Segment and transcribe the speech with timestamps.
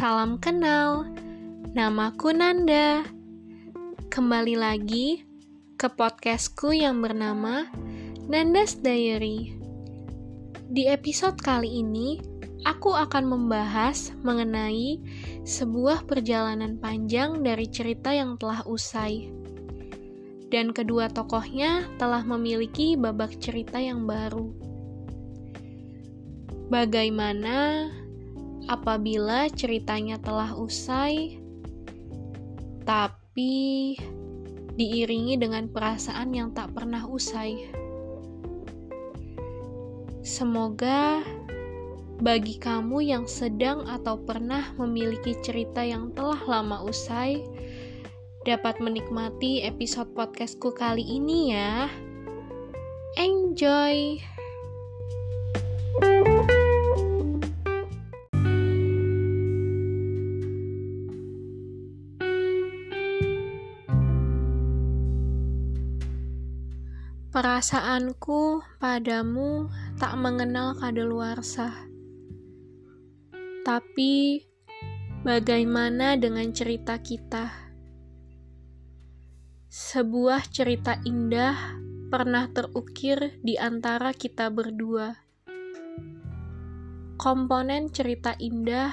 [0.00, 1.12] Salam kenal,
[1.76, 3.04] namaku Nanda.
[4.08, 5.28] Kembali lagi
[5.76, 7.68] ke podcastku yang bernama
[8.24, 9.60] Nanda's Diary.
[10.72, 12.16] Di episode kali ini,
[12.64, 15.04] aku akan membahas mengenai
[15.44, 19.28] sebuah perjalanan panjang dari cerita yang telah usai.
[20.48, 24.48] Dan kedua tokohnya telah memiliki babak cerita yang baru.
[26.72, 27.84] Bagaimana
[28.70, 31.42] apabila ceritanya telah usai,
[32.86, 33.98] tapi
[34.78, 37.66] diiringi dengan perasaan yang tak pernah usai?
[40.22, 41.26] Semoga
[42.22, 47.42] bagi kamu yang sedang atau pernah memiliki cerita yang telah lama usai,
[48.46, 51.90] dapat menikmati episode podcastku kali ini ya.
[53.18, 54.22] Enjoy!
[67.40, 71.72] Perasaanku padamu tak mengenal kadaluarsa.
[73.64, 74.44] Tapi
[75.24, 77.48] bagaimana dengan cerita kita?
[79.72, 81.80] Sebuah cerita indah
[82.12, 85.16] pernah terukir di antara kita berdua.
[87.16, 88.92] Komponen cerita indah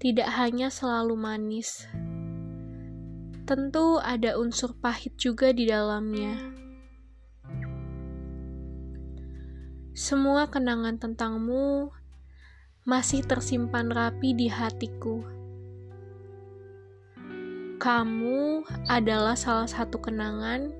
[0.00, 1.84] tidak hanya selalu manis.
[3.44, 6.51] Tentu ada unsur pahit juga di dalamnya.
[9.92, 11.92] Semua kenangan tentangmu
[12.88, 15.42] masih tersimpan rapi di hatiku
[17.82, 20.70] kamu adalah salah satu kenangan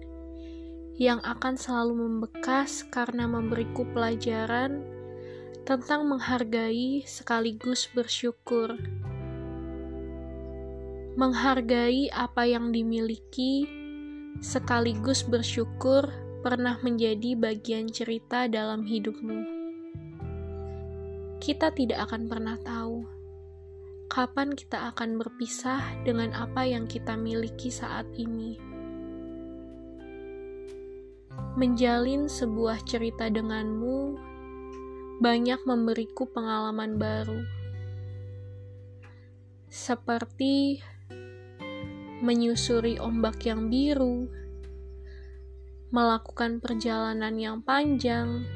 [0.95, 4.87] yang akan selalu membekas karena memberiku pelajaran
[5.67, 8.79] tentang menghargai sekaligus bersyukur.
[11.19, 13.67] Menghargai apa yang dimiliki
[14.39, 16.07] sekaligus bersyukur
[16.43, 19.63] pernah menjadi bagian cerita dalam hidupmu.
[21.39, 23.23] Kita tidak akan pernah tahu
[24.13, 28.61] kapan kita akan berpisah dengan apa yang kita miliki saat ini.
[31.57, 34.21] Menjalin sebuah cerita denganmu
[35.25, 37.41] banyak memberiku pengalaman baru,
[39.73, 40.85] seperti
[42.21, 44.29] menyusuri ombak yang biru,
[45.93, 48.49] melakukan perjalanan yang panjang,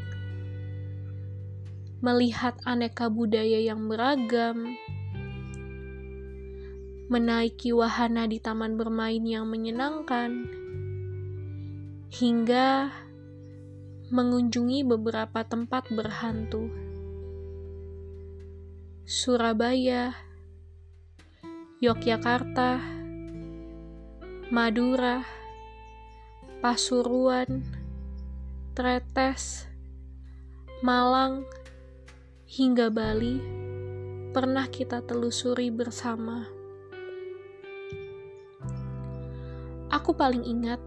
[2.01, 4.73] melihat aneka budaya yang beragam
[7.07, 10.51] menaiki wahana di taman bermain yang menyenangkan,
[12.11, 12.91] hingga
[14.11, 16.67] mengunjungi beberapa tempat berhantu.
[19.07, 20.19] Surabaya,
[21.79, 22.83] Yogyakarta,
[24.51, 25.46] Madura,
[26.67, 27.63] Pasuruan,
[28.75, 29.71] Tretes,
[30.83, 31.47] Malang,
[32.43, 33.39] hingga Bali
[34.35, 36.43] pernah kita telusuri bersama.
[39.95, 40.83] Aku paling ingat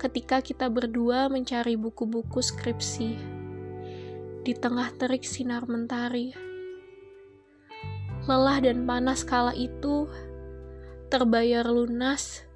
[0.00, 3.20] ketika kita berdua mencari buku-buku skripsi
[4.48, 6.32] di tengah terik sinar mentari.
[8.24, 10.08] Lelah dan panas kala itu
[11.12, 12.46] terbayar lunas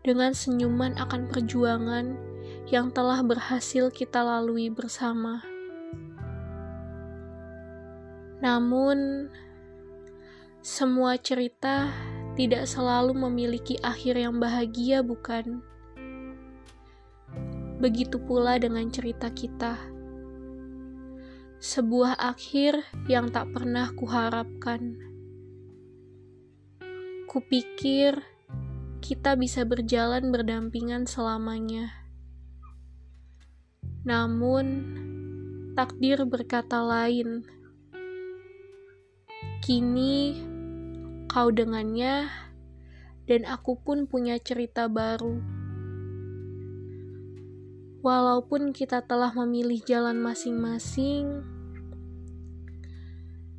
[0.00, 2.16] dengan senyuman akan perjuangan
[2.72, 5.44] yang telah berhasil kita lalui bersama.
[8.40, 9.28] Namun,
[10.64, 11.92] semua cerita
[12.40, 15.60] tidak selalu memiliki akhir yang bahagia, bukan?
[17.80, 19.76] Begitu pula dengan cerita kita.
[21.60, 24.96] Sebuah akhir yang tak pernah kuharapkan.
[27.28, 28.24] Kupikir
[29.00, 31.88] kita bisa berjalan berdampingan selamanya.
[34.04, 34.66] Namun,
[35.72, 37.48] takdir berkata lain.
[39.64, 40.36] Kini,
[41.28, 42.28] kau dengannya,
[43.24, 45.40] dan aku pun punya cerita baru.
[48.00, 51.44] Walaupun kita telah memilih jalan masing-masing,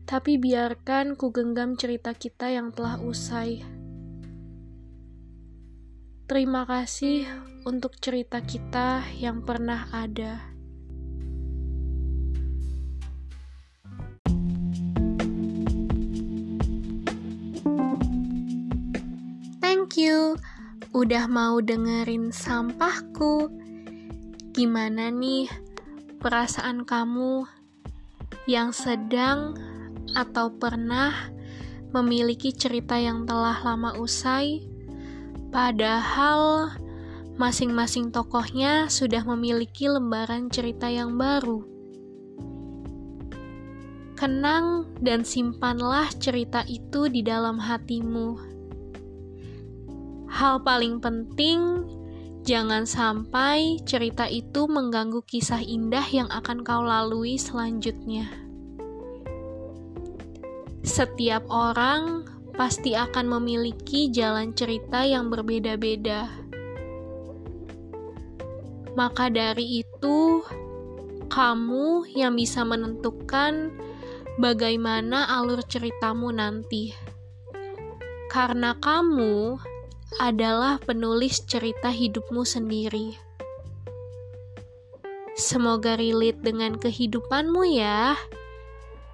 [0.09, 3.80] tapi biarkan ku genggam cerita kita yang telah usai.
[6.31, 7.27] Terima kasih
[7.67, 10.39] untuk cerita kita yang pernah ada.
[19.59, 20.39] Thank you
[20.95, 23.51] udah mau dengerin sampahku.
[24.55, 25.51] Gimana nih
[26.23, 27.43] perasaan kamu
[28.47, 29.59] yang sedang
[30.15, 31.11] atau pernah
[31.91, 34.70] memiliki cerita yang telah lama usai,
[35.51, 36.71] padahal
[37.35, 41.67] masing-masing tokohnya sudah memiliki lembaran cerita yang baru.
[44.15, 48.37] Kenang dan simpanlah cerita itu di dalam hatimu.
[50.31, 51.83] Hal paling penting,
[52.47, 58.29] jangan sampai cerita itu mengganggu kisah indah yang akan kau lalui selanjutnya.
[60.85, 66.27] Setiap orang pasti akan memiliki jalan cerita yang berbeda-beda.
[68.95, 70.43] Maka dari itu,
[71.31, 73.71] kamu yang bisa menentukan
[74.35, 76.91] bagaimana alur ceritamu nanti.
[78.27, 79.55] Karena kamu
[80.19, 83.15] adalah penulis cerita hidupmu sendiri.
[85.39, 88.19] Semoga relate dengan kehidupanmu ya.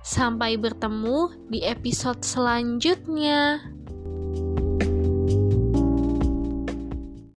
[0.07, 3.59] Sampai bertemu di episode selanjutnya.